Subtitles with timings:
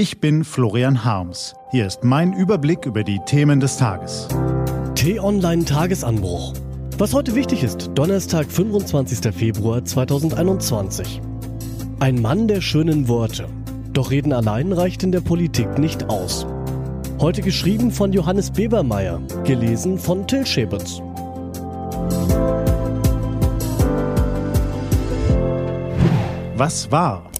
[0.00, 1.54] Ich bin Florian Harms.
[1.72, 4.28] Hier ist mein Überblick über die Themen des Tages.
[4.94, 6.54] T-Online Tagesanbruch.
[6.96, 9.30] Was heute wichtig ist, Donnerstag, 25.
[9.34, 11.20] Februar 2021.
[11.98, 13.46] Ein Mann der schönen Worte.
[13.92, 16.46] Doch Reden allein reicht in der Politik nicht aus.
[17.18, 21.02] Heute geschrieben von Johannes Bebermeier, gelesen von Till Schäbitz.
[26.56, 27.30] Was war?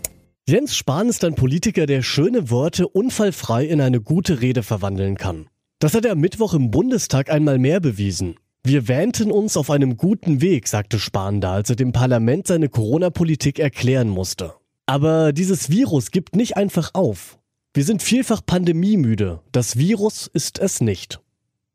[0.50, 5.46] Jens Spahn ist ein Politiker, der schöne Worte unfallfrei in eine gute Rede verwandeln kann.
[5.78, 8.34] Das hat er am Mittwoch im Bundestag einmal mehr bewiesen.
[8.64, 12.68] Wir wähnten uns auf einem guten Weg, sagte Spahn da, als er dem Parlament seine
[12.68, 14.54] Corona-Politik erklären musste.
[14.86, 17.38] Aber dieses Virus gibt nicht einfach auf.
[17.72, 19.42] Wir sind vielfach pandemiemüde.
[19.52, 21.20] Das Virus ist es nicht.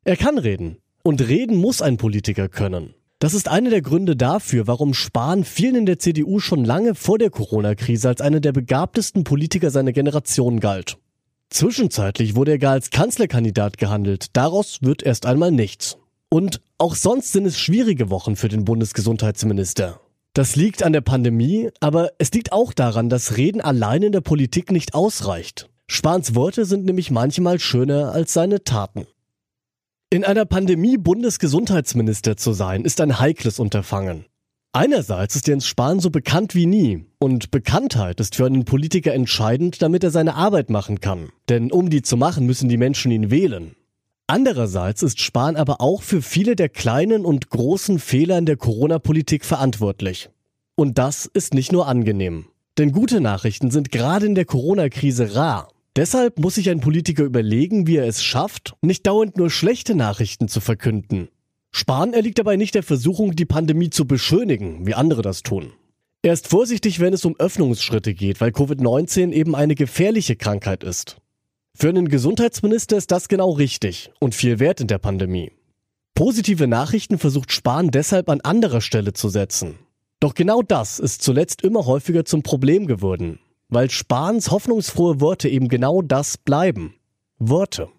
[0.03, 0.79] Er kann reden.
[1.01, 2.93] Und reden muss ein Politiker können.
[3.25, 7.17] Das ist einer der Gründe dafür, warum Spahn vielen in der CDU schon lange vor
[7.17, 10.99] der Corona-Krise als einer der begabtesten Politiker seiner Generation galt.
[11.49, 14.27] Zwischenzeitlich wurde er gar als Kanzlerkandidat gehandelt.
[14.33, 15.97] Daraus wird erst einmal nichts.
[16.29, 19.99] Und auch sonst sind es schwierige Wochen für den Bundesgesundheitsminister.
[20.33, 24.21] Das liegt an der Pandemie, aber es liegt auch daran, dass Reden allein in der
[24.21, 25.67] Politik nicht ausreicht.
[25.87, 29.07] Spahns Worte sind nämlich manchmal schöner als seine Taten.
[30.15, 34.23] In einer Pandemie Bundesgesundheitsminister zu sein, ist ein heikles Unterfangen.
[34.71, 39.81] Einerseits ist Jens Spahn so bekannt wie nie und Bekanntheit ist für einen Politiker entscheidend,
[39.81, 41.31] damit er seine Arbeit machen kann.
[41.49, 43.75] Denn um die zu machen, müssen die Menschen ihn wählen.
[44.25, 49.43] Andererseits ist Spahn aber auch für viele der kleinen und großen Fehler in der Corona-Politik
[49.43, 50.29] verantwortlich.
[50.75, 52.45] Und das ist nicht nur angenehm.
[52.77, 55.67] Denn gute Nachrichten sind gerade in der Corona-Krise rar.
[55.95, 60.49] Deshalb muss sich ein Politiker überlegen, wie er es schafft, nicht dauernd nur schlechte Nachrichten
[60.49, 61.29] zu verkünden.
[61.71, 65.71] Spahn erliegt dabei nicht der Versuchung, die Pandemie zu beschönigen, wie andere das tun.
[66.21, 71.17] Er ist vorsichtig, wenn es um Öffnungsschritte geht, weil Covid-19 eben eine gefährliche Krankheit ist.
[71.77, 75.51] Für einen Gesundheitsminister ist das genau richtig und viel wert in der Pandemie.
[76.13, 79.75] Positive Nachrichten versucht Spahn deshalb an anderer Stelle zu setzen.
[80.19, 83.39] Doch genau das ist zuletzt immer häufiger zum Problem geworden
[83.69, 86.95] weil Spahns hoffnungsfrohe Worte eben genau das bleiben.
[87.39, 87.89] Worte.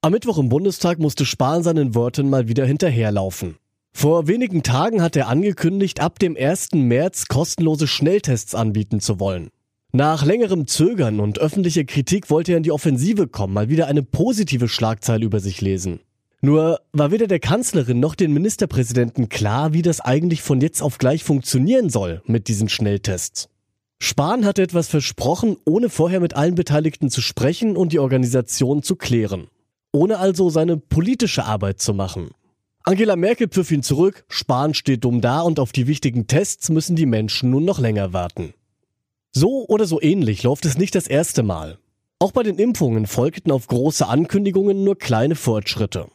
[0.00, 3.56] Am Mittwoch im Bundestag musste Spahn seinen Worten mal wieder hinterherlaufen.
[3.92, 6.74] Vor wenigen Tagen hat er angekündigt, ab dem 1.
[6.74, 9.48] März kostenlose Schnelltests anbieten zu wollen.
[9.92, 14.02] Nach längerem Zögern und öffentlicher Kritik wollte er in die Offensive kommen, mal wieder eine
[14.02, 16.00] positive Schlagzeile über sich lesen.
[16.42, 20.98] Nur war weder der Kanzlerin noch den Ministerpräsidenten klar, wie das eigentlich von jetzt auf
[20.98, 23.48] gleich funktionieren soll mit diesen Schnelltests.
[23.98, 28.96] Spahn hatte etwas versprochen, ohne vorher mit allen Beteiligten zu sprechen und die Organisation zu
[28.96, 29.48] klären.
[29.92, 32.30] Ohne also seine politische Arbeit zu machen.
[32.84, 36.94] Angela Merkel pfiff ihn zurück, Spahn steht dumm da und auf die wichtigen Tests müssen
[36.94, 38.54] die Menschen nun noch länger warten.
[39.32, 41.78] So oder so ähnlich läuft es nicht das erste Mal.
[42.18, 46.06] Auch bei den Impfungen folgten auf große Ankündigungen nur kleine Fortschritte.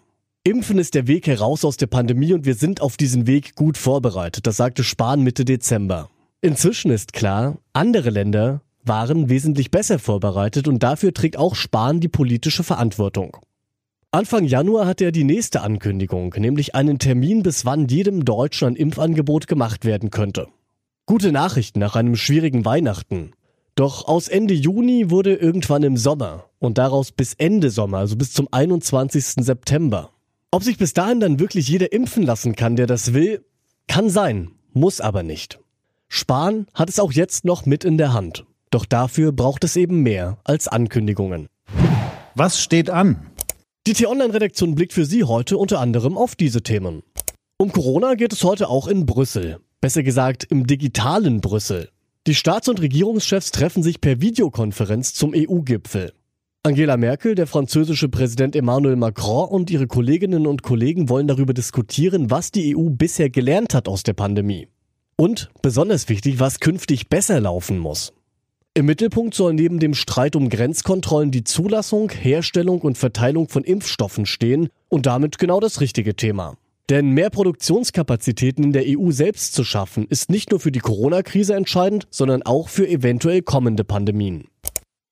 [0.43, 3.77] Impfen ist der Weg heraus aus der Pandemie und wir sind auf diesen Weg gut
[3.77, 6.09] vorbereitet, das sagte Spahn Mitte Dezember.
[6.43, 12.07] Inzwischen ist klar, andere Länder waren wesentlich besser vorbereitet und dafür trägt auch Spahn die
[12.07, 13.37] politische Verantwortung.
[14.09, 18.75] Anfang Januar hatte er die nächste Ankündigung, nämlich einen Termin, bis wann jedem Deutschen ein
[18.75, 20.47] Impfangebot gemacht werden könnte.
[21.05, 23.33] Gute Nachrichten nach einem schwierigen Weihnachten.
[23.75, 28.33] Doch aus Ende Juni wurde irgendwann im Sommer und daraus bis Ende Sommer, also bis
[28.33, 29.45] zum 21.
[29.45, 30.09] September.
[30.49, 33.45] Ob sich bis dahin dann wirklich jeder impfen lassen kann, der das will,
[33.87, 35.59] kann sein, muss aber nicht.
[36.13, 38.45] Spahn hat es auch jetzt noch mit in der Hand.
[38.69, 41.47] Doch dafür braucht es eben mehr als Ankündigungen.
[42.35, 43.27] Was steht an?
[43.87, 47.01] Die T-Online-Redaktion blickt für Sie heute unter anderem auf diese Themen.
[47.57, 49.59] Um Corona geht es heute auch in Brüssel.
[49.79, 51.87] Besser gesagt im digitalen Brüssel.
[52.27, 56.11] Die Staats- und Regierungschefs treffen sich per Videokonferenz zum EU-Gipfel.
[56.63, 62.29] Angela Merkel, der französische Präsident Emmanuel Macron und ihre Kolleginnen und Kollegen wollen darüber diskutieren,
[62.29, 64.67] was die EU bisher gelernt hat aus der Pandemie.
[65.15, 68.13] Und, besonders wichtig, was künftig besser laufen muss.
[68.73, 74.25] Im Mittelpunkt soll neben dem Streit um Grenzkontrollen die Zulassung, Herstellung und Verteilung von Impfstoffen
[74.25, 76.55] stehen und damit genau das richtige Thema.
[76.89, 81.53] Denn mehr Produktionskapazitäten in der EU selbst zu schaffen, ist nicht nur für die Corona-Krise
[81.53, 84.45] entscheidend, sondern auch für eventuell kommende Pandemien.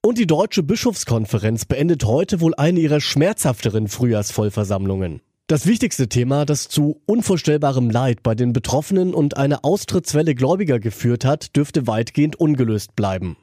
[0.01, 5.21] Und die Deutsche Bischofskonferenz beendet heute wohl eine ihrer schmerzhafteren Frühjahrsvollversammlungen.
[5.49, 11.25] Das wichtigste Thema, das zu unvorstellbarem Leid bei den Betroffenen und eine Austrittswelle Gläubiger geführt
[11.25, 13.35] hat, dürfte weitgehend ungelöst bleiben.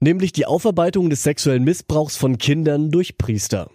[0.00, 3.70] Nämlich die Aufarbeitung des sexuellen Missbrauchs von Kindern durch Priester.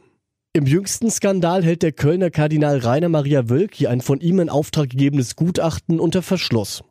[0.52, 4.90] Im jüngsten Skandal hält der Kölner Kardinal Rainer Maria Wölki ein von ihm in Auftrag
[4.90, 6.84] gegebenes Gutachten unter Verschluss.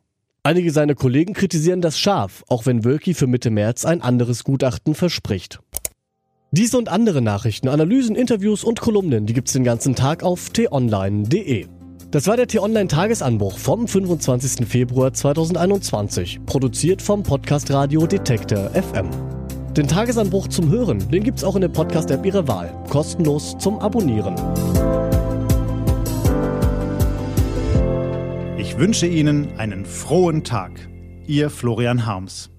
[0.43, 4.95] Einige seiner Kollegen kritisieren das scharf, auch wenn Wölki für Mitte März ein anderes Gutachten
[4.95, 5.59] verspricht.
[6.57, 11.67] Diese und andere Nachrichten, Analysen, Interviews und Kolumnen, die gibt's den ganzen Tag auf t-online.de.
[12.11, 14.65] Das war der T-Online Tagesanbruch vom 25.
[14.65, 19.09] Februar 2021, produziert vom Podcast Radio Detektor FM.
[19.75, 24.35] Den Tagesanbruch zum Hören, den gibt's auch in der Podcast-App Ihrer Wahl, kostenlos zum Abonnieren.
[28.57, 30.71] Ich wünsche Ihnen einen frohen Tag.
[31.27, 32.54] Ihr Florian Harms.